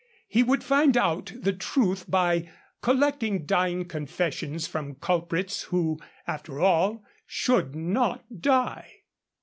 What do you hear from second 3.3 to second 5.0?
dying confessions from